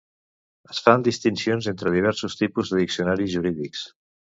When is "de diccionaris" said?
2.75-3.37